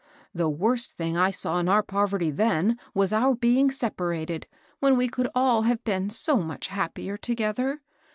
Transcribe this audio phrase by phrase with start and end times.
[0.33, 4.47] The worst thing I saw in our poverty then was our being separated,
[4.79, 7.81] when we could all have been so much happier together.